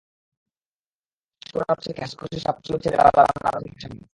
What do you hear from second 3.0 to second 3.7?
দাঁড়ান আদর্শ